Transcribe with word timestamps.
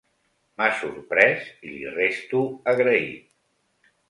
M´ha 0.61 0.69
sorprès 0.79 1.45
i 1.67 1.75
li 1.75 1.93
resto 1.99 2.43
agraït. 2.75 3.93